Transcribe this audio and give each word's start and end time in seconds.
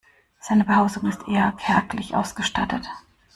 Seine 0.39 0.63
Behausung 0.65 1.05
ist 1.07 1.27
eher 1.27 1.51
kärglich 1.51 2.15
ausgestattet. 2.15 2.89